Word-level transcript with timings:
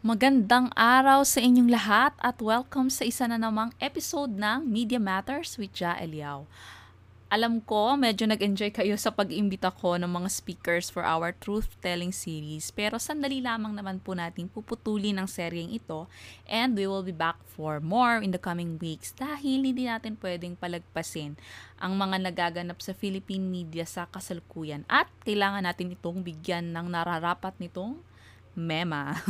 Magandang 0.00 0.72
araw 0.72 1.20
sa 1.28 1.44
inyong 1.44 1.68
lahat 1.68 2.16
at 2.16 2.40
welcome 2.40 2.88
sa 2.88 3.04
isa 3.04 3.28
na 3.28 3.36
namang 3.36 3.76
episode 3.76 4.32
ng 4.32 4.64
Media 4.64 4.96
Matters 4.96 5.60
with 5.60 5.76
Ja 5.76 6.00
Eliao. 6.00 6.48
Alam 7.28 7.60
ko, 7.60 7.92
medyo 8.00 8.24
nag-enjoy 8.24 8.72
kayo 8.72 8.96
sa 8.96 9.12
pag-imbita 9.12 9.68
ko 9.68 10.00
ng 10.00 10.08
mga 10.08 10.32
speakers 10.32 10.88
for 10.88 11.04
our 11.04 11.36
truth-telling 11.36 12.08
series. 12.08 12.72
Pero 12.72 12.96
sandali 12.96 13.44
lamang 13.44 13.76
naman 13.76 14.00
po 14.00 14.16
natin 14.16 14.48
puputulin 14.48 15.20
ang 15.20 15.28
seryeng 15.28 15.68
ito 15.68 16.08
and 16.48 16.72
we 16.72 16.88
will 16.88 17.04
be 17.04 17.12
back 17.12 17.36
for 17.44 17.84
more 17.84 18.24
in 18.24 18.32
the 18.32 18.40
coming 18.40 18.80
weeks 18.80 19.12
dahil 19.12 19.60
hindi 19.60 19.84
natin 19.84 20.16
pwedeng 20.24 20.56
palagpasin 20.56 21.36
ang 21.76 22.00
mga 22.00 22.16
nagaganap 22.32 22.80
sa 22.80 22.96
Philippine 22.96 23.44
media 23.44 23.84
sa 23.84 24.08
kasalukuyan 24.08 24.88
at 24.88 25.12
kailangan 25.20 25.68
natin 25.68 25.92
itong 25.92 26.24
bigyan 26.24 26.72
ng 26.72 26.88
nararapat 26.88 27.52
nitong 27.60 28.00
mema. 28.56 29.20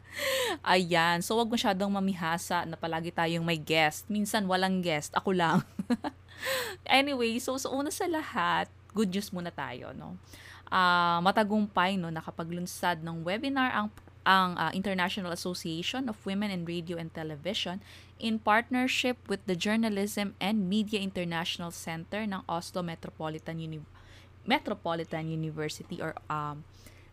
Ayan. 0.62 1.18
So, 1.18 1.34
wag 1.34 1.50
masyadong 1.50 1.90
mamihasa 1.90 2.62
na 2.62 2.78
palagi 2.78 3.10
tayong 3.10 3.42
may 3.42 3.58
guest. 3.58 4.06
Minsan, 4.06 4.46
walang 4.46 4.86
guest. 4.86 5.10
Ako 5.18 5.34
lang. 5.34 5.66
anyway, 6.86 7.38
so, 7.38 7.56
so 7.56 7.72
una 7.72 7.90
sa 7.90 8.06
lahat, 8.06 8.66
good 8.94 9.10
news 9.10 9.30
muna 9.30 9.50
tayo, 9.50 9.92
no? 9.94 10.16
Uh, 10.70 11.18
matagumpay, 11.22 11.98
no, 11.98 12.14
nakapaglunsad 12.14 13.02
ng 13.02 13.26
webinar 13.26 13.74
ang 13.74 13.88
ang 14.20 14.52
uh, 14.60 14.70
International 14.76 15.32
Association 15.32 16.06
of 16.12 16.20
Women 16.28 16.52
in 16.52 16.68
Radio 16.68 17.00
and 17.00 17.08
Television 17.10 17.80
in 18.20 18.36
partnership 18.36 19.16
with 19.26 19.40
the 19.48 19.56
Journalism 19.56 20.36
and 20.36 20.68
Media 20.68 21.00
International 21.00 21.72
Center 21.72 22.28
ng 22.28 22.44
Oslo 22.44 22.84
Metropolitan 22.84 23.56
Uni- 23.58 23.88
Metropolitan 24.44 25.32
University 25.32 26.04
or 26.04 26.12
um, 26.28 26.62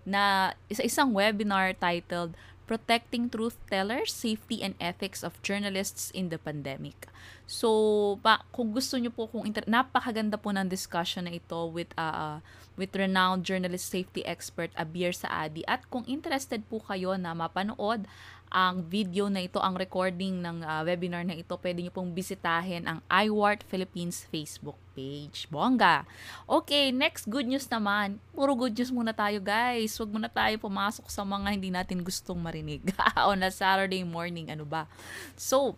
na 0.07 0.55
isa-isang 0.67 1.11
webinar 1.15 1.75
titled 1.75 2.35
Protecting 2.67 3.31
Truth 3.31 3.55
Tellers, 3.71 4.11
Safety 4.11 4.59
and 4.59 4.75
Ethics 4.77 5.23
of 5.23 5.39
Journalists 5.39 6.11
in 6.11 6.27
the 6.27 6.35
Pandemic. 6.35 7.07
So, 7.47 8.19
pa, 8.19 8.43
kung 8.51 8.75
gusto 8.75 8.99
niyo 8.99 9.15
po 9.15 9.31
kung 9.31 9.47
inter- 9.47 9.63
napakaganda 9.63 10.35
po 10.35 10.51
ng 10.51 10.67
discussion 10.67 11.31
na 11.31 11.39
ito 11.39 11.71
with 11.71 11.87
uh, 11.95 12.43
with 12.75 12.91
renowned 12.93 13.47
journalist 13.47 13.87
safety 13.87 14.21
expert 14.27 14.69
Abir 14.75 15.15
Saadi 15.15 15.63
at 15.65 15.87
kung 15.87 16.03
interested 16.05 16.61
po 16.67 16.83
kayo 16.83 17.15
na 17.15 17.31
mapanood 17.31 18.03
ang 18.47 18.83
video 18.83 19.27
na 19.27 19.43
ito, 19.43 19.59
ang 19.59 19.75
recording 19.75 20.39
ng 20.39 20.63
uh, 20.63 20.81
webinar 20.87 21.27
na 21.27 21.35
ito, 21.35 21.53
pwede 21.59 21.83
niyo 21.83 21.91
pong 21.91 22.15
bisitahin 22.15 22.87
ang 22.87 22.99
iWart 23.07 23.67
Philippines 23.67 24.23
Facebook 24.27 24.79
page. 24.95 25.45
Bongga! 25.51 26.07
Okay, 26.47 26.89
next 26.95 27.27
good 27.27 27.45
news 27.45 27.67
naman. 27.67 28.17
Puro 28.31 28.55
good 28.55 28.73
news 28.73 28.89
muna 28.89 29.11
tayo 29.11 29.37
guys. 29.43 29.93
Huwag 29.99 30.09
muna 30.09 30.31
tayo 30.31 30.55
pumasok 30.57 31.11
sa 31.11 31.27
mga 31.27 31.47
hindi 31.53 31.69
natin 31.69 32.01
gustong 32.01 32.39
marinig 32.39 32.81
on 33.29 33.43
a 33.43 33.51
Saturday 33.51 34.01
morning. 34.07 34.49
Ano 34.49 34.63
ba? 34.63 34.87
So, 35.35 35.75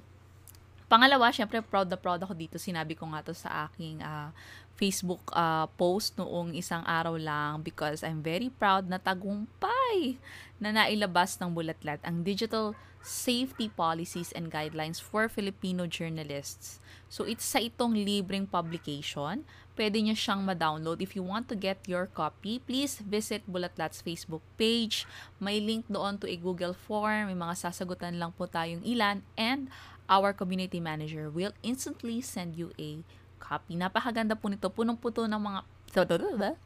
Pangalawa, 0.90 1.30
syempre 1.30 1.62
proud 1.62 1.86
na 1.86 2.02
proud 2.02 2.18
ako 2.18 2.34
dito. 2.34 2.58
Sinabi 2.58 2.98
ko 2.98 3.06
nga 3.14 3.22
to 3.22 3.38
sa 3.38 3.70
aking 3.70 4.02
uh, 4.02 4.34
Facebook 4.80 5.20
uh, 5.36 5.68
post 5.76 6.16
noong 6.16 6.56
isang 6.56 6.88
araw 6.88 7.20
lang 7.20 7.60
because 7.60 8.00
I'm 8.00 8.24
very 8.24 8.48
proud 8.48 8.88
na 8.88 8.96
tagumpay 8.96 10.16
na 10.56 10.72
nailabas 10.72 11.36
ng 11.44 11.52
Bulatlat 11.52 12.00
ang 12.08 12.24
Digital 12.24 12.72
Safety 13.04 13.68
Policies 13.68 14.32
and 14.32 14.48
Guidelines 14.48 15.04
for 15.04 15.28
Filipino 15.28 15.84
Journalists. 15.84 16.80
So 17.12 17.28
it's 17.28 17.44
sa 17.44 17.60
itong 17.60 17.96
libreng 17.96 18.48
publication. 18.48 19.44
Pwede 19.76 20.00
niyo 20.04 20.16
siyang 20.16 20.44
ma-download. 20.44 21.00
If 21.00 21.16
you 21.16 21.24
want 21.24 21.48
to 21.52 21.56
get 21.56 21.80
your 21.88 22.12
copy, 22.12 22.60
please 22.60 23.00
visit 23.00 23.44
Bulatlat's 23.48 24.04
Facebook 24.04 24.44
page. 24.60 25.08
May 25.40 25.64
link 25.64 25.88
doon 25.88 26.20
to 26.20 26.28
a 26.28 26.36
Google 26.36 26.76
form. 26.76 27.32
May 27.32 27.40
mga 27.40 27.68
sasagutan 27.68 28.20
lang 28.20 28.36
po 28.36 28.48
tayong 28.48 28.84
ilan. 28.84 29.24
And 29.40 29.72
our 30.12 30.36
community 30.36 30.84
manager 30.84 31.32
will 31.32 31.56
instantly 31.64 32.20
send 32.20 32.60
you 32.60 32.76
a 32.76 33.08
copy. 33.50 33.74
Napakaganda 33.74 34.38
po 34.38 34.54
nito. 34.54 34.70
Punong-puno 34.70 35.26
ng 35.26 35.42
mga 35.42 35.60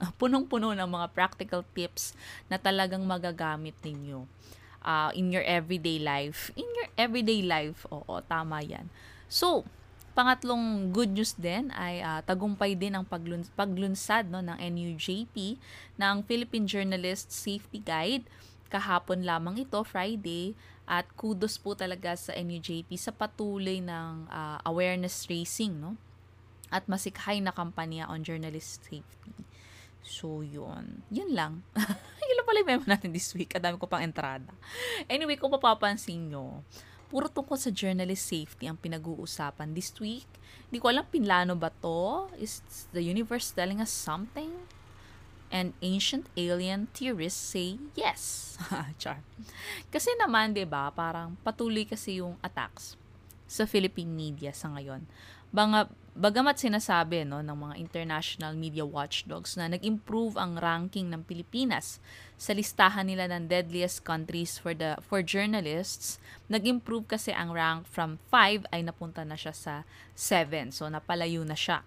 punong-puno 0.20 0.76
ng 0.76 0.90
mga 0.92 1.08
practical 1.16 1.64
tips 1.72 2.12
na 2.52 2.60
talagang 2.60 3.00
magagamit 3.08 3.72
ninyo 3.80 4.28
uh, 4.84 5.10
in 5.16 5.32
your 5.32 5.48
everyday 5.48 5.96
life. 5.98 6.52
In 6.60 6.68
your 6.76 6.92
everyday 7.00 7.40
life, 7.40 7.88
oo, 7.88 8.20
tama 8.28 8.60
yan. 8.60 8.92
So, 9.32 9.64
pangatlong 10.12 10.92
good 10.92 11.10
news 11.16 11.34
din 11.40 11.72
ay 11.74 12.04
uh, 12.04 12.20
tagumpay 12.22 12.76
din 12.76 12.94
ang 12.94 13.08
paglun- 13.08 13.50
paglunsad 13.56 14.28
no, 14.28 14.44
ng 14.44 14.60
NUJP 14.60 15.58
ng 15.98 16.16
Philippine 16.28 16.68
Journalist 16.68 17.32
Safety 17.32 17.80
Guide 17.80 18.28
kahapon 18.74 19.22
lamang 19.22 19.62
ito, 19.62 19.78
Friday, 19.86 20.58
at 20.90 21.06
kudos 21.14 21.62
po 21.62 21.78
talaga 21.78 22.18
sa 22.18 22.34
NUJP 22.34 22.90
sa 22.98 23.14
patuloy 23.14 23.78
ng 23.80 24.26
uh, 24.28 24.58
awareness 24.66 25.30
raising, 25.30 25.78
no? 25.78 25.94
At 26.74 26.90
masikhay 26.90 27.38
na 27.38 27.54
kampanya 27.54 28.10
on 28.10 28.26
journalist 28.26 28.82
safety. 28.82 29.38
So, 30.02 30.42
yun. 30.42 31.06
Yun 31.14 31.32
lang. 31.38 31.62
yun 32.28 32.36
lang 32.36 32.48
pala 32.50 32.60
yung 32.66 32.70
memo 32.74 32.86
natin 32.90 33.14
this 33.14 33.30
week. 33.38 33.54
Adami 33.54 33.78
ko 33.78 33.86
pang 33.86 34.02
entrada. 34.02 34.50
Anyway, 35.06 35.38
kung 35.38 35.54
papapansin 35.54 36.34
nyo, 36.34 36.66
puro 37.14 37.30
tungkol 37.30 37.56
sa 37.56 37.70
journalist 37.70 38.26
safety 38.26 38.66
ang 38.66 38.76
pinag-uusapan 38.76 39.72
this 39.78 39.94
week. 40.02 40.28
Hindi 40.68 40.82
ko 40.82 40.90
alam, 40.90 41.06
pinlano 41.06 41.54
ba 41.54 41.70
to? 41.70 42.34
Is 42.42 42.66
the 42.90 43.06
universe 43.06 43.54
telling 43.54 43.78
us 43.78 43.94
something? 43.94 44.52
and 45.54 45.78
ancient 45.86 46.26
alien 46.34 46.90
theorists 46.98 47.38
say 47.38 47.78
yes. 47.94 48.58
Char. 49.02 49.22
Kasi 49.94 50.10
naman, 50.18 50.58
'di 50.58 50.66
ba, 50.66 50.90
parang 50.90 51.38
patuloy 51.46 51.86
kasi 51.86 52.18
yung 52.18 52.42
attacks 52.42 52.98
sa 53.46 53.70
Philippine 53.70 54.10
media 54.10 54.50
sa 54.50 54.74
ngayon. 54.74 55.06
Banga, 55.54 55.86
bagamat 56.14 56.62
sinasabi 56.62 57.26
no 57.26 57.42
ng 57.42 57.58
mga 57.58 57.76
international 57.82 58.54
media 58.54 58.86
watchdogs 58.86 59.58
na 59.58 59.66
nag-improve 59.66 60.38
ang 60.38 60.62
ranking 60.62 61.10
ng 61.10 61.26
Pilipinas 61.26 61.98
sa 62.38 62.54
listahan 62.54 63.10
nila 63.10 63.26
ng 63.34 63.50
deadliest 63.50 64.06
countries 64.06 64.62
for 64.62 64.78
the 64.78 64.98
for 65.02 65.26
journalists, 65.26 66.22
nag-improve 66.50 67.10
kasi 67.10 67.34
ang 67.34 67.50
rank 67.50 67.90
from 67.90 68.22
5 68.30 68.70
ay 68.70 68.86
napunta 68.86 69.26
na 69.26 69.34
siya 69.34 69.54
sa 69.58 69.74
7. 70.14 70.70
So 70.70 70.86
napalayo 70.86 71.42
na 71.42 71.58
siya. 71.58 71.82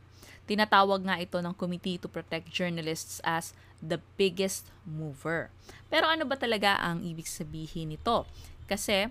Tinatawag 0.47 1.03
nga 1.03 1.19
ito 1.19 1.38
ng 1.43 1.54
Committee 1.58 1.98
to 1.98 2.06
Protect 2.06 2.50
Journalists 2.50 3.19
as 3.26 3.50
the 3.82 3.98
biggest 4.14 4.70
mover. 4.87 5.50
Pero 5.91 6.06
ano 6.06 6.22
ba 6.22 6.38
talaga 6.38 6.78
ang 6.78 7.03
ibig 7.03 7.26
sabihin 7.26 7.94
nito? 7.94 8.26
Kasi 8.70 9.10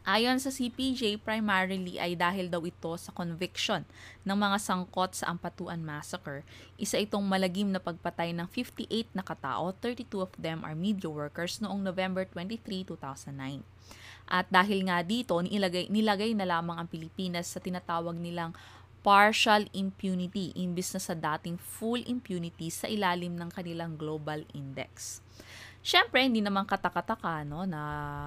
Ayon 0.00 0.40
sa 0.40 0.48
CPJ, 0.48 1.20
primarily 1.20 2.00
ay 2.00 2.16
dahil 2.16 2.48
daw 2.48 2.64
ito 2.64 2.88
sa 2.96 3.12
conviction 3.12 3.84
ng 4.24 4.32
mga 4.32 4.56
sangkot 4.56 5.12
sa 5.12 5.28
Ampatuan 5.28 5.84
Massacre. 5.84 6.40
Isa 6.80 6.96
itong 6.96 7.20
malagim 7.28 7.68
na 7.68 7.76
pagpatay 7.76 8.32
ng 8.32 8.48
58 8.48 9.12
na 9.12 9.20
katao, 9.20 9.76
32 9.76 10.08
of 10.24 10.32
them 10.40 10.64
are 10.64 10.72
media 10.72 11.12
workers 11.12 11.60
noong 11.60 11.84
November 11.84 12.24
23, 12.24 12.88
2009. 12.88 13.60
At 14.24 14.48
dahil 14.48 14.88
nga 14.88 15.04
dito, 15.04 15.36
nilagay, 15.36 15.92
nilagay 15.92 16.32
na 16.32 16.48
lamang 16.48 16.80
ang 16.80 16.88
Pilipinas 16.88 17.52
sa 17.52 17.60
tinatawag 17.60 18.16
nilang 18.16 18.56
partial 19.00 19.64
impunity 19.72 20.52
imbis 20.56 20.92
na 20.92 21.00
sa 21.00 21.16
dating 21.16 21.56
full 21.56 22.00
impunity 22.04 22.68
sa 22.68 22.88
ilalim 22.88 23.36
ng 23.36 23.48
kanilang 23.52 23.96
global 23.96 24.44
index. 24.52 25.24
Siyempre, 25.80 26.20
hindi 26.20 26.44
naman 26.44 26.68
katakataka 26.68 27.40
no, 27.48 27.64
na 27.64 27.80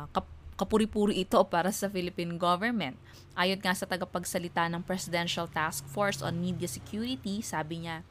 kap- 0.09 0.32
kapuri-puri 0.55 1.25
ito 1.25 1.39
para 1.49 1.73
sa 1.73 1.89
Philippine 1.89 2.37
government. 2.37 2.97
Ayon 3.33 3.59
nga 3.59 3.73
sa 3.73 3.89
tagapagsalita 3.89 4.69
ng 4.69 4.85
Presidential 4.85 5.49
Task 5.49 5.85
Force 5.89 6.21
on 6.21 6.37
Media 6.37 6.69
Security, 6.69 7.41
sabi 7.41 7.85
niya, 7.85 8.05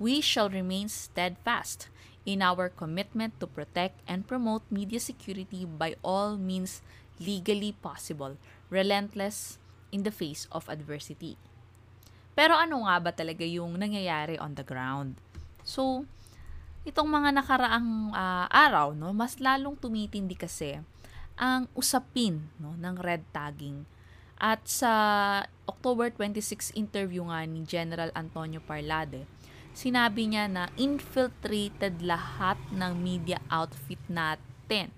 We 0.00 0.24
shall 0.24 0.48
remain 0.48 0.88
steadfast 0.88 1.92
in 2.24 2.40
our 2.40 2.72
commitment 2.72 3.36
to 3.40 3.46
protect 3.48 4.00
and 4.08 4.24
promote 4.24 4.64
media 4.72 5.00
security 5.00 5.68
by 5.68 5.96
all 6.00 6.40
means 6.40 6.80
legally 7.20 7.76
possible, 7.76 8.40
relentless 8.72 9.60
in 9.92 10.06
the 10.06 10.14
face 10.14 10.48
of 10.54 10.68
adversity. 10.72 11.36
Pero 12.32 12.56
ano 12.56 12.88
nga 12.88 12.96
ba 13.02 13.12
talaga 13.12 13.44
yung 13.44 13.76
nangyayari 13.76 14.40
on 14.40 14.56
the 14.56 14.64
ground? 14.64 15.20
So, 15.66 16.08
itong 16.88 17.10
mga 17.12 17.36
nakaraang 17.36 18.16
uh, 18.16 18.46
araw, 18.48 18.96
no, 18.96 19.12
mas 19.12 19.36
lalong 19.36 19.76
tumitindi 19.76 20.38
kasi 20.38 20.80
ang 21.40 21.64
usapin 21.72 22.52
no, 22.60 22.76
ng 22.76 23.00
red 23.00 23.24
tagging. 23.32 23.88
At 24.36 24.68
sa 24.68 24.92
October 25.64 26.12
26 26.12 26.76
interview 26.76 27.24
nga 27.32 27.40
ni 27.48 27.64
General 27.64 28.12
Antonio 28.12 28.60
Parlade, 28.60 29.24
sinabi 29.72 30.28
niya 30.28 30.48
na 30.52 30.68
infiltrated 30.76 32.04
lahat 32.04 32.60
ng 32.68 32.92
media 33.00 33.40
outfit 33.48 34.00
natin 34.08 34.92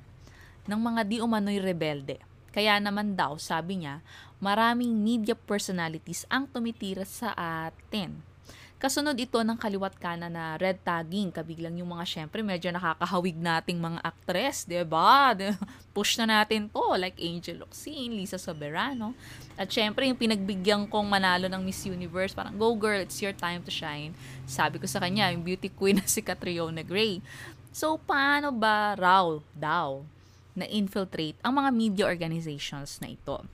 ng 0.66 0.80
mga 0.82 1.00
di 1.06 1.16
umano'y 1.22 1.62
rebelde. 1.62 2.18
Kaya 2.52 2.76
naman 2.78 3.16
daw, 3.16 3.38
sabi 3.40 3.82
niya, 3.82 4.04
maraming 4.42 4.92
media 4.92 5.32
personalities 5.32 6.28
ang 6.28 6.50
tumitira 6.50 7.06
sa 7.06 7.32
atin. 7.38 8.31
Kasunod 8.82 9.14
ito 9.14 9.38
ng 9.38 9.55
kaliwat 9.55 9.94
kanan 9.94 10.34
na 10.34 10.58
red 10.58 10.75
tagging, 10.82 11.31
kabiglang 11.31 11.79
yung 11.79 11.94
mga 11.94 12.02
syempre 12.02 12.43
medyo 12.43 12.67
nakakahawig 12.75 13.38
nating 13.38 13.79
mga 13.79 14.02
actress, 14.02 14.67
'di 14.67 14.82
ba? 14.82 15.31
Push 15.94 16.19
na 16.19 16.26
natin 16.26 16.67
'to 16.67 16.99
like 16.99 17.14
Angel 17.23 17.62
Locsin, 17.62 18.11
Lisa 18.11 18.43
Soberano. 18.43 19.14
At 19.55 19.70
syempre 19.70 20.11
yung 20.11 20.19
pinagbigyan 20.19 20.90
kong 20.90 21.06
manalo 21.06 21.46
ng 21.46 21.62
Miss 21.62 21.87
Universe, 21.87 22.34
parang 22.34 22.58
go 22.58 22.75
girl, 22.75 22.99
it's 22.99 23.23
your 23.23 23.31
time 23.31 23.62
to 23.62 23.70
shine. 23.70 24.19
Sabi 24.50 24.82
ko 24.82 24.90
sa 24.90 24.99
kanya, 24.99 25.31
yung 25.31 25.46
beauty 25.46 25.70
queen 25.70 26.02
na 26.02 26.06
si 26.11 26.19
Catriona 26.19 26.82
Gray. 26.82 27.23
So 27.70 28.02
paano 28.02 28.50
ba 28.50 28.99
raw 28.99 29.38
daw 29.55 30.02
na 30.58 30.67
infiltrate 30.67 31.38
ang 31.46 31.55
mga 31.55 31.70
media 31.70 32.05
organizations 32.11 32.99
na 32.99 33.14
ito? 33.14 33.46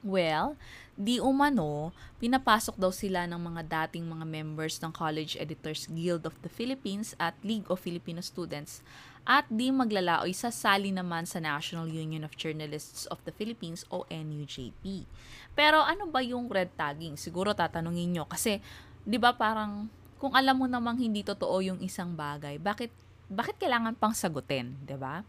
Well, 0.00 0.56
di 1.02 1.18
umano, 1.18 1.90
pinapasok 2.22 2.78
daw 2.78 2.94
sila 2.94 3.26
ng 3.26 3.42
mga 3.42 3.62
dating 3.66 4.06
mga 4.06 4.22
members 4.22 4.78
ng 4.78 4.94
College 4.94 5.34
Editors 5.34 5.90
Guild 5.90 6.22
of 6.22 6.38
the 6.46 6.50
Philippines 6.52 7.18
at 7.18 7.34
League 7.42 7.66
of 7.66 7.82
Filipino 7.82 8.22
Students 8.22 8.86
at 9.26 9.42
di 9.50 9.74
maglalaoy 9.74 10.30
sa 10.30 10.54
sali 10.54 10.94
naman 10.94 11.26
sa 11.26 11.42
National 11.42 11.90
Union 11.90 12.22
of 12.22 12.38
Journalists 12.38 13.10
of 13.10 13.18
the 13.26 13.34
Philippines 13.34 13.82
o 13.90 14.06
NUJP. 14.06 15.10
Pero 15.58 15.82
ano 15.82 16.06
ba 16.06 16.22
yung 16.22 16.46
red 16.46 16.70
tagging? 16.78 17.18
Siguro 17.18 17.50
tatanungin 17.50 18.14
nyo 18.14 18.24
kasi 18.30 18.62
'di 19.02 19.18
ba 19.18 19.34
parang 19.34 19.90
kung 20.22 20.38
alam 20.38 20.54
mo 20.54 20.70
namang 20.70 21.02
hindi 21.02 21.26
totoo 21.26 21.58
yung 21.66 21.82
isang 21.82 22.14
bagay, 22.14 22.62
bakit 22.62 22.94
bakit 23.26 23.58
kailangan 23.58 23.98
pang 23.98 24.14
sagutin, 24.14 24.78
'di 24.86 24.94
ba? 24.94 25.26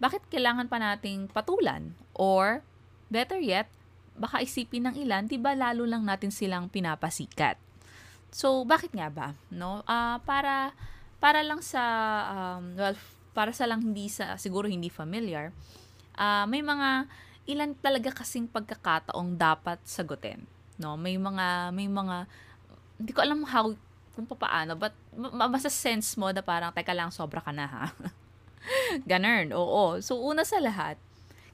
Bakit 0.00 0.28
kailangan 0.28 0.68
pa 0.68 0.76
nating 0.76 1.32
patulan 1.32 1.96
or 2.12 2.60
better 3.08 3.40
yet, 3.40 3.68
baka 4.16 4.44
isipin 4.44 4.88
ng 4.88 4.96
ilan, 5.00 5.24
'di 5.26 5.40
ba 5.40 5.56
lalo 5.56 5.88
lang 5.88 6.04
natin 6.04 6.30
silang 6.32 6.68
pinapasikat. 6.68 7.56
So, 8.32 8.64
bakit 8.64 8.96
nga 8.96 9.12
ba? 9.12 9.28
No? 9.52 9.84
Uh, 9.84 10.16
para 10.24 10.72
para 11.20 11.44
lang 11.44 11.60
sa 11.60 11.82
um, 12.32 12.74
well, 12.74 12.96
para 13.36 13.52
sa 13.52 13.68
lang 13.68 13.84
hindi 13.84 14.08
sa 14.08 14.36
siguro 14.40 14.68
hindi 14.68 14.88
familiar, 14.88 15.52
uh, 16.16 16.44
may 16.48 16.64
mga 16.64 17.06
ilan 17.46 17.74
talaga 17.78 18.10
kasing 18.22 18.48
pagkakataong 18.48 19.34
dapat 19.36 19.78
sagutin, 19.84 20.46
no? 20.80 20.94
May 20.96 21.18
mga 21.18 21.70
may 21.74 21.88
mga 21.90 22.26
hindi 23.00 23.12
ko 23.12 23.20
alam 23.20 23.42
how 23.44 23.74
kung 24.12 24.28
paano, 24.28 24.76
but 24.76 24.92
masa 25.48 25.72
sense 25.72 26.20
mo 26.20 26.28
na 26.30 26.44
parang 26.44 26.70
teka 26.70 26.92
lang 26.92 27.08
sobra 27.08 27.40
ka 27.40 27.48
na 27.50 27.64
ha. 27.64 27.84
Ganun, 29.10 29.56
oo. 29.56 29.98
So 30.04 30.20
una 30.20 30.44
sa 30.44 30.60
lahat, 30.60 31.00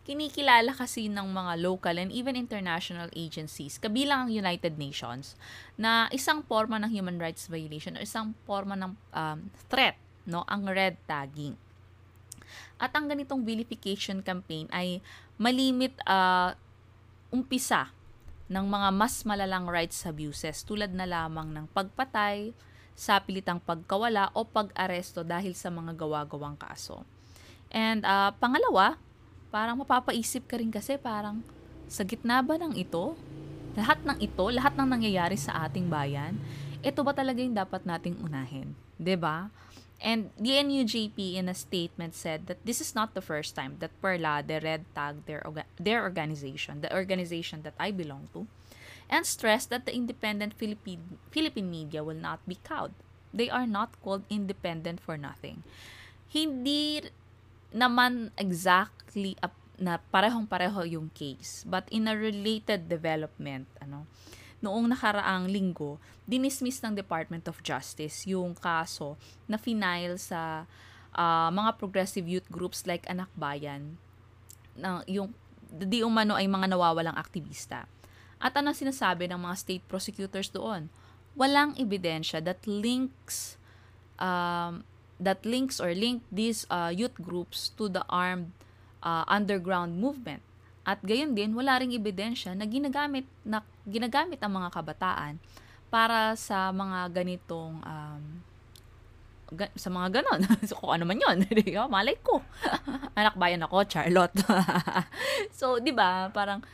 kinikilala 0.09 0.73
kasi 0.73 1.13
ng 1.13 1.29
mga 1.29 1.61
local 1.61 2.01
and 2.01 2.09
even 2.09 2.33
international 2.33 3.13
agencies, 3.13 3.77
kabilang 3.77 4.25
ang 4.25 4.31
United 4.33 4.81
Nations, 4.81 5.37
na 5.77 6.09
isang 6.17 6.41
forma 6.41 6.81
ng 6.81 6.89
human 6.89 7.21
rights 7.21 7.45
violation 7.45 7.93
o 7.93 8.01
isang 8.01 8.33
forma 8.49 8.73
ng 8.73 8.97
um, 9.13 9.39
threat, 9.69 10.01
no, 10.25 10.49
ang 10.49 10.65
red 10.65 10.97
tagging. 11.05 11.61
At 12.81 12.97
ang 12.97 13.13
ganitong 13.13 13.45
vilification 13.45 14.25
campaign 14.25 14.65
ay 14.73 15.05
malimit 15.37 15.93
uh, 16.09 16.57
umpisa 17.29 17.93
ng 18.49 18.65
mga 18.65 18.89
mas 18.97 19.29
malalang 19.29 19.69
rights 19.69 20.09
abuses 20.09 20.65
tulad 20.65 20.89
na 20.89 21.05
lamang 21.05 21.53
ng 21.53 21.69
pagpatay, 21.77 22.57
sapilitang 22.99 23.63
pagkawala 23.63 24.35
o 24.35 24.43
pag-aresto 24.43 25.23
dahil 25.23 25.55
sa 25.55 25.71
mga 25.71 25.95
gawa-gawang 25.95 26.59
kaso. 26.59 27.07
And 27.71 28.03
uh, 28.03 28.35
pangalawa, 28.43 28.99
parang 29.49 29.81
mapapaisip 29.81 30.45
ka 30.45 30.61
rin 30.61 30.73
kasi 30.73 31.01
parang 31.01 31.41
sa 31.89 32.05
gitna 32.05 32.45
ba 32.45 32.61
ng 32.61 32.77
ito, 32.77 33.17
lahat 33.73 34.01
ng 34.05 34.19
ito, 34.21 34.45
lahat 34.53 34.77
ng 34.77 34.89
nangyayari 34.89 35.41
sa 35.41 35.65
ating 35.69 35.89
bayan, 35.89 36.37
ito 36.85 37.01
ba 37.01 37.17
talaga 37.17 37.41
yung 37.41 37.57
dapat 37.57 37.83
nating 37.83 38.21
unahin? 38.21 38.77
ba? 38.77 39.03
Diba? 39.03 39.39
And 39.99 40.31
the 40.39 40.55
NUJP 40.63 41.35
in 41.35 41.51
a 41.51 41.57
statement 41.59 42.15
said 42.15 42.47
that 42.47 42.63
this 42.63 42.79
is 42.79 42.95
not 42.95 43.19
the 43.19 43.25
first 43.25 43.59
time 43.59 43.83
that 43.83 43.91
Perla 43.99 44.47
de 44.47 44.63
red 44.63 44.87
tagged 44.95 45.27
their, 45.27 45.43
their 45.75 46.07
organization, 46.07 46.87
the 46.87 46.93
organization 46.95 47.67
that 47.67 47.75
I 47.83 47.91
belong 47.91 48.31
to, 48.31 48.47
and 49.11 49.27
stressed 49.27 49.71
that 49.71 49.91
the 49.91 49.95
independent 49.95 50.55
Philippine, 50.55 51.19
Philippine 51.35 51.71
media 51.71 52.07
will 52.07 52.19
not 52.19 52.39
be 52.47 52.63
cowed. 52.63 52.95
They 53.35 53.51
are 53.51 53.67
not 53.67 53.99
called 54.05 54.23
independent 54.31 55.03
for 55.03 55.19
nothing. 55.19 55.67
Hindi 56.31 57.11
naman 57.75 58.31
exactly 59.19 59.35
up 59.43 59.55
na 59.79 60.03
parehong-pareho 60.11 60.99
yung 60.99 61.07
case. 61.15 61.63
But 61.63 61.87
in 61.95 62.11
a 62.11 62.15
related 62.19 62.91
development, 62.91 63.71
ano, 63.79 64.11
noong 64.59 64.91
nakaraang 64.91 65.47
linggo, 65.47 66.03
dinismiss 66.27 66.83
ng 66.83 66.99
Department 66.99 67.47
of 67.47 67.63
Justice 67.63 68.27
yung 68.27 68.59
kaso 68.59 69.15
na 69.47 69.55
final 69.55 70.19
sa 70.19 70.67
uh, 71.15 71.49
mga 71.55 71.79
progressive 71.79 72.27
youth 72.27 72.51
groups 72.51 72.91
like 72.91 73.07
Anak 73.07 73.31
Bayan, 73.39 73.95
na 74.75 75.07
yung 75.07 75.31
di 75.71 76.03
umano 76.03 76.35
ay 76.35 76.51
mga 76.51 76.75
nawawalang 76.75 77.15
aktivista. 77.15 77.87
At 78.43 78.59
ano 78.59 78.75
sinasabi 78.75 79.31
ng 79.31 79.39
mga 79.39 79.57
state 79.59 79.85
prosecutors 79.87 80.51
doon? 80.51 80.91
Walang 81.39 81.79
ebidensya 81.79 82.43
that 82.43 82.67
links 82.67 83.55
um, 84.19 84.83
that 85.23 85.47
links 85.47 85.79
or 85.79 85.95
link 85.95 86.27
these 86.35 86.67
uh, 86.67 86.91
youth 86.91 87.15
groups 87.23 87.71
to 87.79 87.87
the 87.87 88.03
armed 88.11 88.51
uh, 89.03 89.25
underground 89.29 89.97
movement. 89.99 90.43
At 90.89 91.05
gayon 91.05 91.37
din, 91.37 91.53
wala 91.53 91.77
ring 91.77 91.93
ebidensya 91.93 92.57
na 92.57 92.65
ginagamit, 92.65 93.29
na 93.45 93.61
ginagamit 93.85 94.41
ang 94.41 94.57
mga 94.57 94.73
kabataan 94.73 95.37
para 95.93 96.33
sa 96.37 96.73
mga 96.73 97.13
ganitong 97.13 97.81
um, 97.85 98.23
ga- 99.53 99.73
sa 99.77 99.93
mga 99.93 100.21
ganon. 100.21 100.41
so, 100.69 100.77
kung 100.81 100.97
ano 100.97 101.05
man 101.05 101.21
yun. 101.21 101.45
Malay 101.93 102.17
ko. 102.21 102.41
Anak 103.21 103.37
bayan 103.37 103.65
ako, 103.65 103.85
Charlotte. 103.85 104.37
so, 105.53 105.77
di 105.77 105.93
ba, 105.93 106.33
parang 106.33 106.65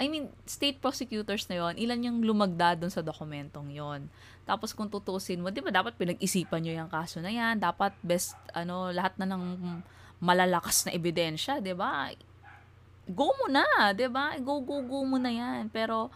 I 0.00 0.08
mean, 0.08 0.32
state 0.48 0.80
prosecutors 0.80 1.44
na 1.52 1.60
yon 1.60 1.76
ilan 1.76 2.00
yung 2.00 2.18
lumagda 2.24 2.72
doon 2.72 2.88
sa 2.88 3.04
dokumentong 3.04 3.68
yon 3.68 4.08
Tapos 4.48 4.72
kung 4.72 4.88
tutusin 4.88 5.44
mo, 5.44 5.52
di 5.52 5.60
ba 5.60 5.68
dapat 5.68 5.92
pinag-isipan 6.00 6.64
nyo 6.64 6.72
yung 6.72 6.88
kaso 6.88 7.20
na 7.20 7.28
yan, 7.28 7.60
dapat 7.60 7.92
best, 8.00 8.32
ano, 8.56 8.88
lahat 8.88 9.12
na 9.20 9.28
ng 9.28 9.44
malalakas 10.20 10.86
na 10.86 10.92
ebidensya, 10.92 11.58
di 11.58 11.72
ba? 11.72 12.12
Go 13.10 13.32
mo 13.34 13.46
na, 13.50 13.64
di 13.96 14.06
ba? 14.06 14.36
Go, 14.38 14.60
go, 14.60 14.84
go 14.84 15.02
mo 15.02 15.16
na 15.16 15.32
yan. 15.32 15.72
Pero, 15.72 16.12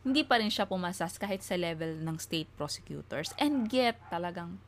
hindi 0.00 0.24
pa 0.24 0.40
rin 0.40 0.48
siya 0.48 0.64
pumasas 0.64 1.20
kahit 1.20 1.44
sa 1.44 1.58
level 1.58 2.00
ng 2.00 2.16
state 2.16 2.48
prosecutors. 2.56 3.36
And 3.36 3.68
yet, 3.68 4.00
talagang, 4.08 4.62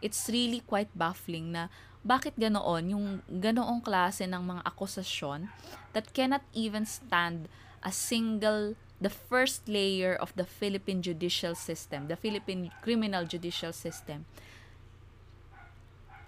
it's 0.00 0.30
really 0.32 0.64
quite 0.64 0.88
baffling 0.96 1.52
na 1.52 1.68
bakit 2.06 2.38
ganoon 2.38 2.94
yung 2.94 3.06
ganoong 3.26 3.82
klase 3.82 4.24
ng 4.24 4.40
mga 4.40 4.62
akusasyon 4.64 5.50
that 5.92 6.14
cannot 6.14 6.46
even 6.54 6.86
stand 6.86 7.50
a 7.82 7.92
single 7.92 8.78
the 8.98 9.10
first 9.10 9.68
layer 9.70 10.14
of 10.18 10.34
the 10.34 10.42
Philippine 10.42 11.02
judicial 11.02 11.54
system, 11.54 12.10
the 12.10 12.18
Philippine 12.18 12.70
criminal 12.82 13.22
judicial 13.22 13.70
system. 13.70 14.26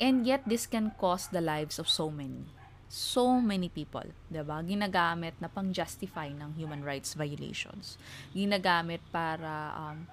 And 0.01 0.25
yet 0.25 0.49
this 0.49 0.65
can 0.65 0.97
cost 0.97 1.31
the 1.31 1.45
lives 1.45 1.77
of 1.77 1.87
so 1.87 2.09
many. 2.09 2.49
So 2.91 3.39
many 3.39 3.69
people, 3.71 4.09
ba? 4.33 4.65
Ginagamit 4.65 5.39
na 5.39 5.47
pang-justify 5.47 6.33
ng 6.35 6.59
human 6.59 6.83
rights 6.83 7.15
violations. 7.15 8.01
Ginagamit 8.35 9.05
para 9.13 9.77
um, 9.77 10.09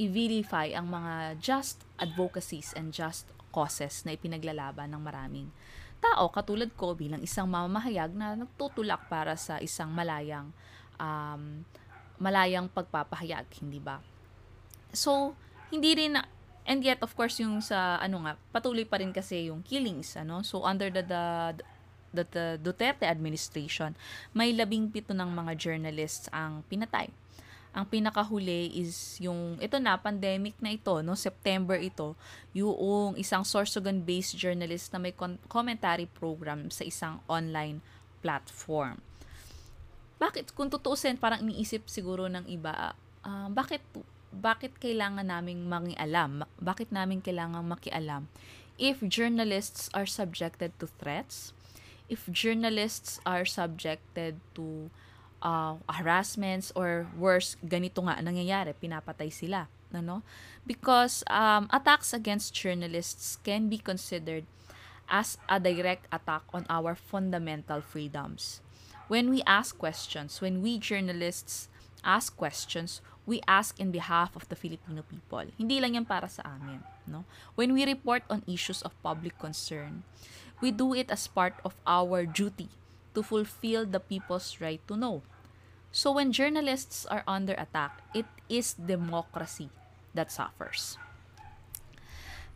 i-vilify 0.00 0.72
ang 0.72 0.88
mga 0.88 1.36
just 1.42 1.84
advocacies 2.00 2.72
and 2.72 2.94
just 2.94 3.28
causes 3.52 4.06
na 4.08 4.16
ipinaglalaban 4.16 4.88
ng 4.88 5.02
maraming 5.04 5.48
tao 6.02 6.32
katulad 6.32 6.72
ko 6.74 6.96
bilang 6.96 7.20
isang 7.20 7.46
mamamahayag 7.46 8.10
na 8.16 8.34
nagtutulak 8.34 9.06
para 9.06 9.36
sa 9.36 9.60
isang 9.62 9.92
malayang 9.92 10.50
um, 10.98 11.62
malayang 12.22 12.70
pagpapahayag, 12.70 13.50
hindi 13.58 13.82
ba? 13.82 13.98
So, 14.94 15.34
hindi 15.74 15.90
rin 15.98 16.14
na, 16.14 16.22
and 16.66 16.82
yet 16.82 16.98
of 17.02 17.14
course 17.18 17.38
yung 17.42 17.60
sa 17.60 17.98
ano 17.98 18.22
nga, 18.26 18.32
patuloy 18.54 18.86
pa 18.86 18.98
rin 19.00 19.10
kasi 19.14 19.50
yung 19.50 19.62
killings, 19.62 20.14
ano? 20.18 20.42
So 20.46 20.62
under 20.62 20.88
the 20.88 21.02
the 21.02 21.24
the, 22.12 22.24
the 22.28 22.46
Duterte 22.60 23.08
administration, 23.08 23.96
may 24.36 24.52
labing 24.52 24.92
pito 24.92 25.16
ng 25.16 25.32
mga 25.32 25.56
journalists 25.56 26.28
ang 26.28 26.60
pinatay. 26.68 27.08
Ang 27.72 27.88
pinakahuli 27.88 28.68
is 28.76 29.16
yung, 29.16 29.56
ito 29.56 29.80
na, 29.80 29.96
pandemic 29.96 30.52
na 30.60 30.76
ito, 30.76 31.00
no? 31.00 31.16
September 31.16 31.80
ito, 31.80 32.12
yung 32.52 33.16
isang 33.16 33.48
Sorsogon-based 33.48 34.36
journalist 34.36 34.92
na 34.92 35.00
may 35.00 35.16
commentary 35.48 36.04
program 36.04 36.68
sa 36.68 36.84
isang 36.84 37.24
online 37.32 37.80
platform 38.20 39.00
bakit 40.22 40.54
kung 40.54 40.70
tutuusin 40.70 41.18
parang 41.18 41.42
iniisip 41.42 41.90
siguro 41.90 42.30
ng 42.30 42.46
iba 42.46 42.94
uh, 43.26 43.50
bakit 43.50 43.82
bakit 44.32 44.76
kailangan 44.80 45.28
naming 45.28 45.68
mangialam 45.68 46.48
bakit 46.56 46.88
namin 46.88 47.20
kailangan 47.20 47.62
makialam 47.62 48.26
if 48.80 49.04
journalists 49.04 49.92
are 49.92 50.08
subjected 50.08 50.72
to 50.80 50.88
threats 50.98 51.52
if 52.08 52.24
journalists 52.32 53.20
are 53.28 53.44
subjected 53.44 54.40
to 54.56 54.88
uh, 55.44 55.76
harassments 55.86 56.72
or 56.72 57.06
worse 57.14 57.60
ganito 57.60 58.00
nga 58.08 58.18
nangyayari 58.24 58.72
pinapatay 58.72 59.28
sila 59.28 59.68
Ano? 59.94 60.24
Because 60.66 61.22
um, 61.28 61.68
attacks 61.70 62.12
against 62.12 62.56
journalists 62.56 63.36
can 63.44 63.68
be 63.68 63.78
considered 63.78 64.48
as 65.08 65.36
a 65.48 65.60
direct 65.60 66.08
attack 66.08 66.42
on 66.54 66.64
our 66.68 66.94
fundamental 66.96 67.80
freedoms. 67.80 68.60
When 69.08 69.28
we 69.28 69.44
ask 69.44 69.76
questions, 69.76 70.40
when 70.40 70.62
we 70.64 70.78
journalists 70.80 71.68
ask 72.00 72.32
questions, 72.36 73.04
we 73.26 73.40
ask 73.46 73.78
in 73.78 73.90
behalf 73.90 74.34
of 74.34 74.48
the 74.48 74.58
Filipino 74.58 75.02
people. 75.06 75.46
Hindi 75.58 75.78
lang 75.78 75.94
yan 75.94 76.06
para 76.06 76.26
sa 76.26 76.42
amin. 76.42 76.82
No? 77.06 77.24
When 77.54 77.72
we 77.72 77.86
report 77.86 78.26
on 78.26 78.42
issues 78.46 78.82
of 78.82 78.96
public 79.02 79.38
concern, 79.38 80.02
we 80.60 80.70
do 80.70 80.94
it 80.94 81.10
as 81.10 81.30
part 81.30 81.54
of 81.62 81.74
our 81.86 82.26
duty 82.26 82.70
to 83.14 83.22
fulfill 83.22 83.86
the 83.86 84.00
people's 84.00 84.58
right 84.58 84.80
to 84.88 84.96
know. 84.96 85.22
So 85.92 86.16
when 86.16 86.32
journalists 86.32 87.04
are 87.06 87.22
under 87.28 87.52
attack, 87.54 88.00
it 88.16 88.26
is 88.48 88.72
democracy 88.72 89.68
that 90.14 90.32
suffers. 90.32 90.96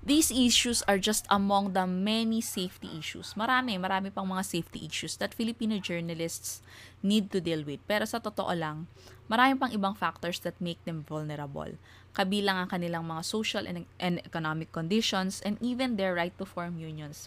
These 0.06 0.30
issues 0.30 0.86
are 0.86 1.02
just 1.02 1.26
among 1.26 1.74
the 1.74 1.82
many 1.82 2.38
safety 2.38 2.86
issues. 2.94 3.34
Marami, 3.34 3.74
marami 3.74 4.14
pang 4.14 4.22
mga 4.22 4.46
safety 4.46 4.86
issues 4.86 5.18
that 5.18 5.34
Filipino 5.34 5.82
journalists 5.82 6.62
need 7.02 7.26
to 7.34 7.42
deal 7.42 7.66
with. 7.66 7.82
Pero 7.90 8.06
sa 8.06 8.22
totoo 8.22 8.54
lang, 8.54 8.86
marami 9.26 9.58
pang 9.58 9.74
ibang 9.74 9.98
factors 9.98 10.38
that 10.46 10.54
make 10.62 10.78
them 10.86 11.02
vulnerable. 11.02 11.74
Kabilang 12.14 12.54
ang 12.54 12.70
kanilang 12.70 13.02
mga 13.02 13.26
social 13.26 13.66
and, 13.66 13.82
and 13.98 14.22
economic 14.22 14.70
conditions 14.70 15.42
and 15.42 15.58
even 15.58 15.98
their 15.98 16.14
right 16.14 16.38
to 16.38 16.46
form 16.46 16.78
unions. 16.78 17.26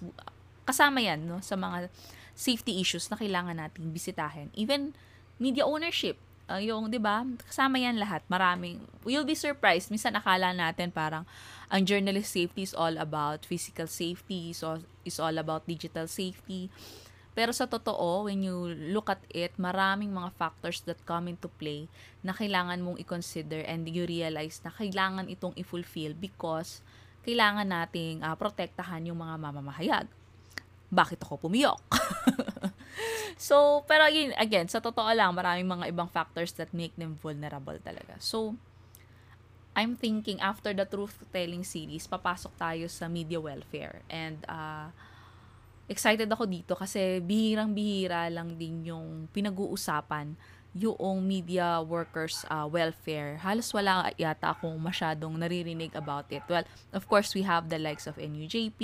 Kasama 0.64 1.04
yan 1.04 1.28
no, 1.28 1.44
sa 1.44 1.60
mga 1.60 1.92
safety 2.32 2.80
issues 2.80 3.12
na 3.12 3.20
kailangan 3.20 3.60
nating 3.60 3.92
bisitahin. 3.92 4.56
Even 4.56 4.96
media 5.36 5.68
ownership, 5.68 6.16
uh, 6.50 6.58
yung, 6.58 6.90
di 6.90 6.98
ba, 6.98 7.22
kasama 7.46 7.78
yan 7.78 8.02
lahat. 8.02 8.26
Maraming, 8.26 8.82
you'll 9.06 9.28
be 9.28 9.38
surprised. 9.38 9.94
Minsan 9.94 10.18
akala 10.18 10.50
natin 10.52 10.90
parang, 10.90 11.24
ang 11.70 11.86
journalist 11.86 12.34
safety 12.34 12.66
is 12.66 12.74
all 12.74 12.98
about 12.98 13.46
physical 13.46 13.86
safety, 13.86 14.52
so 14.52 14.82
is 15.06 15.22
all 15.22 15.38
about 15.38 15.70
digital 15.70 16.10
safety. 16.10 16.74
Pero 17.38 17.54
sa 17.54 17.70
totoo, 17.70 18.26
when 18.28 18.42
you 18.44 18.74
look 18.92 19.08
at 19.08 19.22
it, 19.32 19.54
maraming 19.56 20.12
mga 20.12 20.34
factors 20.36 20.82
that 20.90 21.00
come 21.06 21.30
into 21.32 21.48
play 21.48 21.88
na 22.26 22.34
kailangan 22.34 22.82
mong 22.82 22.98
i-consider 23.00 23.64
and 23.64 23.88
you 23.88 24.04
realize 24.10 24.60
na 24.66 24.74
kailangan 24.74 25.30
itong 25.30 25.56
i-fulfill 25.56 26.18
because 26.18 26.82
kailangan 27.24 27.70
nating 27.70 28.26
uh, 28.26 28.34
protektahan 28.34 29.06
yung 29.08 29.22
mga 29.22 29.40
mamamahayag. 29.40 30.10
Bakit 30.90 31.22
ako 31.22 31.48
pumiyok? 31.48 31.80
so, 33.38 33.86
pero 33.86 34.06
again, 34.06 34.34
again, 34.38 34.68
sa 34.68 34.80
totoo 34.84 35.10
lang, 35.14 35.32
maraming 35.34 35.68
mga 35.68 35.86
ibang 35.94 36.10
factors 36.10 36.54
that 36.58 36.72
make 36.76 36.94
them 36.96 37.16
vulnerable 37.20 37.78
talaga. 37.82 38.18
So, 38.20 38.56
I'm 39.78 39.96
thinking 39.96 40.44
after 40.44 40.76
the 40.76 40.84
truth-telling 40.84 41.64
series, 41.64 42.10
papasok 42.10 42.54
tayo 42.60 42.86
sa 42.92 43.08
media 43.08 43.40
welfare. 43.40 44.04
And 44.12 44.44
uh, 44.50 44.92
excited 45.88 46.28
ako 46.28 46.46
dito 46.46 46.74
kasi 46.76 47.24
bihirang-bihira 47.24 48.28
lang 48.28 48.60
din 48.60 48.84
yung 48.86 49.32
pinag-uusapan 49.32 50.36
yung 50.78 51.26
media 51.26 51.82
workers 51.82 52.46
uh, 52.46 52.70
welfare. 52.70 53.42
Halos 53.42 53.74
wala 53.74 54.14
yata 54.22 54.54
akong 54.54 54.78
masyadong 54.78 55.34
naririnig 55.34 55.90
about 55.98 56.30
it. 56.30 56.46
Well, 56.46 56.66
of 56.94 57.10
course, 57.10 57.34
we 57.34 57.42
have 57.42 57.74
the 57.74 57.82
likes 57.82 58.06
of 58.06 58.22
NUJP, 58.22 58.82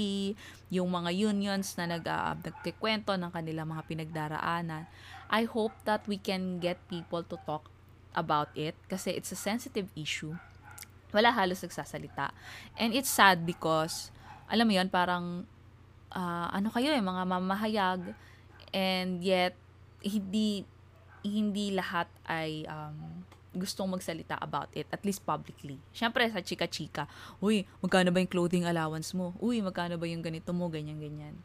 yung 0.74 0.90
mga 0.90 1.14
unions 1.14 1.78
na 1.78 1.86
nag, 1.86 2.06
uh, 2.10 2.34
nagkikwento 2.42 3.14
ng 3.14 3.30
kanilang 3.30 3.70
mga 3.70 3.86
pinagdaraanan. 3.86 4.90
I 5.30 5.46
hope 5.46 5.78
that 5.86 6.06
we 6.10 6.18
can 6.18 6.58
get 6.58 6.82
people 6.90 7.22
to 7.22 7.38
talk 7.46 7.70
about 8.18 8.50
it 8.58 8.74
kasi 8.90 9.14
it's 9.14 9.30
a 9.30 9.38
sensitive 9.38 9.92
issue 9.94 10.34
wala 11.16 11.32
halos 11.32 11.64
nagsasalita. 11.64 12.36
And 12.76 12.92
it's 12.92 13.08
sad 13.08 13.48
because, 13.48 14.12
alam 14.52 14.68
mo 14.68 14.76
yun, 14.76 14.92
parang, 14.92 15.48
uh, 16.12 16.48
ano 16.52 16.68
kayo 16.76 16.92
eh, 16.92 17.00
mga 17.00 17.24
mamahayag, 17.24 18.12
and 18.76 19.24
yet, 19.24 19.56
hindi, 20.04 20.68
hindi 21.26 21.74
lahat 21.74 22.06
ay 22.30 22.70
um, 22.70 23.26
gustong 23.56 23.90
magsalita 23.90 24.38
about 24.38 24.70
it, 24.76 24.86
at 24.92 25.02
least 25.02 25.24
publicly. 25.26 25.80
Siyempre, 25.96 26.28
sa 26.30 26.44
chika-chika, 26.44 27.08
uy, 27.42 27.66
magkano 27.82 28.12
ba 28.12 28.20
yung 28.22 28.30
clothing 28.30 28.68
allowance 28.68 29.16
mo? 29.16 29.34
Uy, 29.42 29.64
magkano 29.64 29.96
ba 29.98 30.06
yung 30.06 30.22
ganito 30.22 30.52
mo? 30.52 30.68
Ganyan-ganyan. 30.68 31.40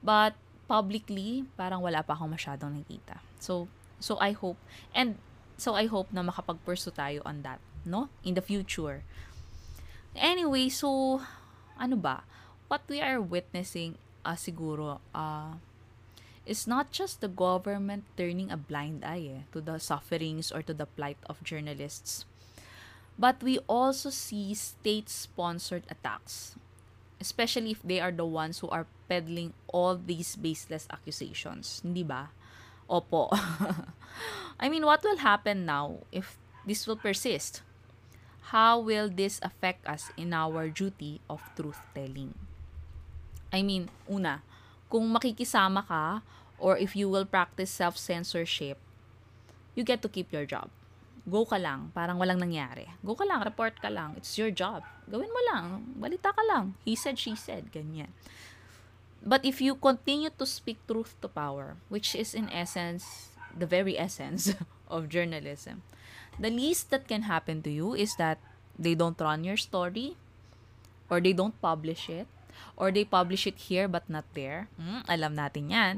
But, 0.00 0.34
publicly, 0.64 1.44
parang 1.54 1.84
wala 1.84 2.00
pa 2.00 2.16
akong 2.16 2.32
masyadong 2.32 2.72
nakita. 2.72 3.20
So, 3.36 3.68
so 4.00 4.16
I 4.16 4.32
hope, 4.32 4.56
and 4.96 5.20
so 5.60 5.76
I 5.76 5.84
hope 5.84 6.08
na 6.10 6.24
makapag-pursue 6.24 6.96
tayo 6.96 7.20
on 7.28 7.44
that 7.44 7.60
no? 7.84 8.08
In 8.24 8.34
the 8.34 8.44
future. 8.44 9.04
Anyway, 10.16 10.68
so, 10.68 11.20
ano 11.78 11.96
ba? 11.96 12.26
What 12.68 12.84
we 12.90 13.00
are 13.00 13.22
witnessing, 13.22 13.96
uh, 14.26 14.36
siguro, 14.36 15.00
uh, 15.14 15.56
is 16.50 16.66
not 16.66 16.90
just 16.90 17.22
the 17.22 17.30
government 17.30 18.02
turning 18.18 18.50
a 18.50 18.58
blind 18.58 19.06
eye 19.06 19.30
eh, 19.30 19.42
to 19.54 19.62
the 19.62 19.78
sufferings 19.78 20.50
or 20.50 20.66
to 20.66 20.74
the 20.74 20.90
plight 20.90 21.22
of 21.30 21.38
journalists, 21.46 22.26
but 23.14 23.38
we 23.38 23.62
also 23.70 24.10
see 24.10 24.50
state-sponsored 24.50 25.86
attacks, 25.86 26.58
especially 27.22 27.70
if 27.70 27.82
they 27.86 28.02
are 28.02 28.10
the 28.10 28.26
ones 28.26 28.58
who 28.58 28.68
are 28.74 28.90
peddling 29.06 29.54
all 29.70 29.94
these 29.94 30.34
baseless 30.34 30.90
accusations. 30.90 31.78
Hindi 31.86 32.02
ba? 32.02 32.34
Opo. 32.90 33.30
I 34.58 34.66
mean, 34.66 34.82
what 34.82 35.06
will 35.06 35.22
happen 35.22 35.62
now 35.62 36.02
if 36.10 36.34
this 36.66 36.90
will 36.90 36.98
persist? 36.98 37.62
how 38.50 38.82
will 38.82 39.06
this 39.06 39.38
affect 39.46 39.86
us 39.86 40.10
in 40.18 40.34
our 40.34 40.66
duty 40.66 41.22
of 41.30 41.38
truth-telling? 41.54 42.34
I 43.54 43.62
mean, 43.62 43.86
una, 44.10 44.42
kung 44.90 45.06
makikisama 45.06 45.86
ka 45.86 46.26
or 46.60 46.76
if 46.76 46.94
you 46.94 47.08
will 47.08 47.24
practice 47.24 47.72
self-censorship, 47.72 48.76
you 49.74 49.82
get 49.82 50.04
to 50.04 50.08
keep 50.08 50.28
your 50.30 50.44
job. 50.44 50.68
Go 51.24 51.44
ka 51.44 51.56
lang, 51.56 51.92
parang 51.92 52.20
walang 52.20 52.40
nangyari. 52.40 52.88
Go 53.04 53.16
ka 53.16 53.24
lang, 53.24 53.40
report 53.44 53.76
ka 53.80 53.88
lang. 53.88 54.16
It's 54.16 54.36
your 54.36 54.52
job. 54.52 54.84
Gawin 55.08 55.28
mo 55.28 55.40
lang. 55.52 55.96
Balita 55.96 56.32
ka 56.32 56.42
lang. 56.48 56.76
He 56.84 56.96
said, 56.96 57.18
she 57.20 57.36
said. 57.36 57.72
Ganyan. 57.72 58.12
But 59.20 59.44
if 59.44 59.60
you 59.60 59.76
continue 59.76 60.32
to 60.32 60.46
speak 60.48 60.80
truth 60.88 61.12
to 61.20 61.28
power, 61.28 61.76
which 61.92 62.16
is 62.16 62.32
in 62.32 62.48
essence, 62.48 63.36
the 63.52 63.68
very 63.68 64.00
essence 64.00 64.56
of 64.88 65.12
journalism, 65.12 65.84
the 66.40 66.48
least 66.48 66.88
that 66.88 67.04
can 67.04 67.28
happen 67.28 67.60
to 67.62 67.70
you 67.70 67.92
is 67.92 68.16
that 68.16 68.40
they 68.80 68.96
don't 68.96 69.20
run 69.20 69.44
your 69.44 69.60
story 69.60 70.16
or 71.12 71.20
they 71.20 71.36
don't 71.36 71.60
publish 71.60 72.08
it 72.08 72.26
or 72.80 72.90
they 72.90 73.04
publish 73.04 73.46
it 73.46 73.68
here 73.68 73.88
but 73.88 74.08
not 74.08 74.24
there. 74.32 74.72
Mm, 74.80 75.04
alam 75.04 75.32
natin 75.36 75.68
'yan. 75.68 75.96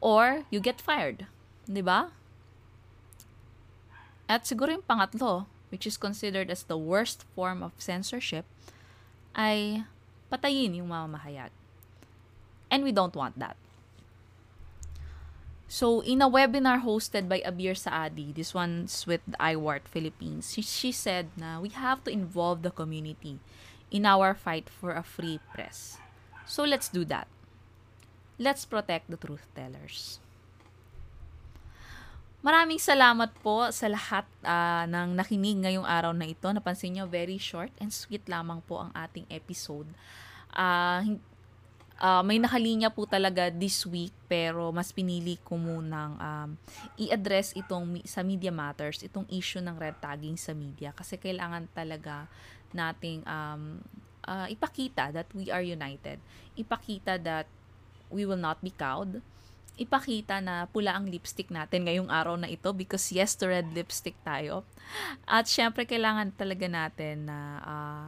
Or 0.00 0.48
you 0.48 0.60
get 0.60 0.80
fired, 0.80 1.28
'di 1.68 1.84
ba? 1.84 2.10
At 4.30 4.48
siguro 4.48 4.72
yung 4.72 4.86
pangatlo, 4.86 5.50
which 5.68 5.86
is 5.86 6.00
considered 6.00 6.48
as 6.48 6.64
the 6.64 6.78
worst 6.78 7.26
form 7.34 7.62
of 7.62 7.76
censorship, 7.76 8.46
ay 9.34 9.84
patayin 10.30 10.78
yung 10.78 10.88
mamamahayag. 10.88 11.50
And 12.70 12.86
we 12.86 12.94
don't 12.94 13.14
want 13.14 13.38
that. 13.42 13.58
So, 15.70 16.02
in 16.02 16.18
a 16.18 16.26
webinar 16.26 16.82
hosted 16.82 17.30
by 17.30 17.42
Abir 17.46 17.78
Saadi, 17.78 18.34
this 18.34 18.54
one's 18.54 19.06
with 19.06 19.22
iWart 19.38 19.86
Philippines, 19.86 20.50
she, 20.54 20.62
she 20.62 20.90
said 20.90 21.30
na 21.38 21.62
we 21.62 21.70
have 21.70 22.02
to 22.04 22.10
involve 22.10 22.62
the 22.62 22.74
community 22.74 23.38
in 23.90 24.06
our 24.06 24.34
fight 24.34 24.66
for 24.66 24.94
a 24.94 25.06
free 25.06 25.38
press. 25.54 25.98
So, 26.46 26.66
let's 26.66 26.90
do 26.90 27.04
that. 27.06 27.30
Let's 28.40 28.64
protect 28.64 29.12
the 29.12 29.20
truth 29.20 29.44
tellers. 29.52 30.16
Maraming 32.40 32.80
salamat 32.80 33.36
po 33.44 33.68
sa 33.68 33.84
lahat 33.84 34.24
uh, 34.48 34.88
ng 34.88 35.12
nakinig 35.12 35.60
ngayong 35.60 35.84
araw 35.84 36.16
na 36.16 36.24
ito. 36.24 36.48
Napansin 36.48 36.96
nyo, 36.96 37.04
very 37.04 37.36
short 37.36 37.68
and 37.76 37.92
sweet 37.92 38.24
lamang 38.32 38.64
po 38.64 38.80
ang 38.80 38.88
ating 38.96 39.28
episode. 39.28 39.84
Uh, 40.56 41.20
uh, 42.00 42.24
may 42.24 42.40
nakalinya 42.40 42.88
po 42.88 43.04
talaga 43.04 43.52
this 43.52 43.84
week 43.84 44.16
pero 44.24 44.72
mas 44.72 44.88
pinili 44.88 45.36
ko 45.44 45.60
munang 45.60 46.16
um, 46.16 46.50
i-address 46.96 47.52
itong 47.60 48.00
sa 48.08 48.24
Media 48.24 48.48
Matters, 48.48 49.04
itong 49.04 49.28
issue 49.28 49.60
ng 49.60 49.76
red 49.76 50.00
tagging 50.00 50.40
sa 50.40 50.56
media 50.56 50.96
kasi 50.96 51.20
kailangan 51.20 51.68
talaga 51.76 52.24
nating 52.72 53.20
um, 53.28 53.84
uh, 54.24 54.48
ipakita 54.48 55.12
that 55.12 55.28
we 55.36 55.52
are 55.52 55.60
united. 55.60 56.16
Ipakita 56.56 57.20
that 57.20 57.44
we 58.10 58.26
will 58.26 58.40
not 58.40 58.58
be 58.60 58.74
cowed. 58.74 59.22
Ipakita 59.80 60.44
na 60.44 60.68
pula 60.68 60.92
ang 60.92 61.08
lipstick 61.08 61.48
natin 61.48 61.88
ngayong 61.88 62.12
araw 62.12 62.36
na 62.36 62.52
ito 62.52 62.68
because 62.76 63.08
yes 63.14 63.32
to 63.32 63.48
red 63.48 63.70
lipstick 63.72 64.18
tayo. 64.20 64.68
At 65.24 65.48
syempre 65.48 65.88
kailangan 65.88 66.36
talaga 66.36 66.68
natin 66.68 67.30
na 67.30 67.38
uh, 67.64 68.04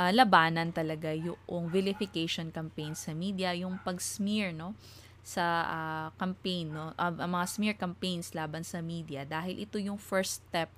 uh, 0.00 0.10
labanan 0.16 0.72
talaga 0.72 1.12
yung 1.12 1.68
vilification 1.68 2.48
campaign 2.48 2.96
sa 2.96 3.12
media, 3.12 3.52
yung 3.52 3.76
pag-smear, 3.84 4.56
no? 4.56 4.72
sa 5.20 5.44
uh, 5.68 6.08
campaign, 6.16 6.72
no? 6.72 6.96
Uh, 6.96 7.12
mga 7.12 7.46
smear 7.46 7.76
campaigns 7.76 8.32
laban 8.32 8.64
sa 8.64 8.80
media 8.80 9.28
dahil 9.28 9.60
ito 9.60 9.76
yung 9.76 10.00
first 10.00 10.42
step 10.42 10.72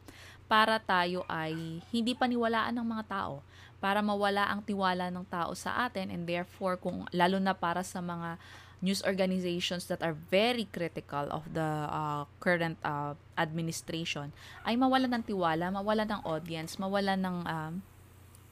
para 0.50 0.76
tayo 0.82 1.24
ay 1.30 1.80
hindi 1.88 2.12
paniwalaan 2.12 2.76
ng 2.76 2.84
mga 2.84 3.04
tao, 3.08 3.40
para 3.82 3.98
mawala 3.98 4.46
ang 4.46 4.62
tiwala 4.62 5.10
ng 5.10 5.26
tao 5.26 5.50
sa 5.58 5.90
atin 5.90 6.14
and 6.14 6.30
therefore 6.30 6.78
kung 6.78 7.02
lalo 7.10 7.42
na 7.42 7.50
para 7.50 7.82
sa 7.82 7.98
mga 7.98 8.38
news 8.82 9.02
organizations 9.02 9.90
that 9.90 10.02
are 10.02 10.14
very 10.14 10.66
critical 10.70 11.26
of 11.30 11.42
the 11.54 11.70
uh, 11.90 12.22
current 12.38 12.78
uh, 12.82 13.14
administration 13.38 14.30
ay 14.62 14.78
mawalan 14.78 15.10
ng 15.18 15.24
tiwala, 15.26 15.70
mawalan 15.70 16.06
ng 16.06 16.22
audience, 16.22 16.78
mawalan 16.78 17.18
ng 17.18 17.36
um, 17.46 17.72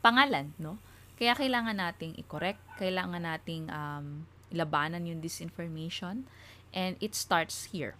pangalan, 0.02 0.50
no? 0.58 0.78
Kaya 1.14 1.36
kailangan 1.36 1.76
nating 1.76 2.16
i-correct, 2.16 2.62
kailangan 2.80 3.22
nating 3.22 3.68
um, 3.68 4.24
labanan 4.50 5.04
yung 5.06 5.20
disinformation 5.22 6.26
and 6.74 6.98
it 6.98 7.14
starts 7.14 7.70
here. 7.70 7.94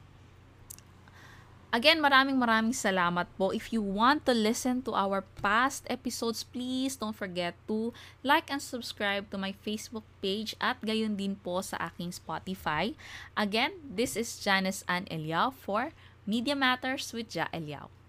Again, 1.70 2.02
maraming 2.02 2.34
maraming 2.34 2.74
salamat 2.74 3.30
po. 3.38 3.54
If 3.54 3.70
you 3.70 3.78
want 3.78 4.26
to 4.26 4.34
listen 4.34 4.82
to 4.90 4.92
our 4.98 5.22
past 5.38 5.86
episodes, 5.86 6.42
please 6.42 6.98
don't 6.98 7.14
forget 7.14 7.54
to 7.70 7.94
like 8.26 8.50
and 8.50 8.58
subscribe 8.58 9.30
to 9.30 9.38
my 9.38 9.54
Facebook 9.54 10.02
page 10.18 10.58
at 10.58 10.82
gayon 10.82 11.14
din 11.14 11.38
po 11.38 11.62
sa 11.62 11.78
aking 11.78 12.10
Spotify. 12.10 12.98
Again, 13.38 13.78
this 13.86 14.18
is 14.18 14.42
Janice 14.42 14.82
Ann 14.90 15.06
Eliao 15.14 15.54
for 15.54 15.94
Media 16.26 16.58
Matters 16.58 17.14
with 17.14 17.30
Ja 17.30 17.46
Eliao. 17.54 17.99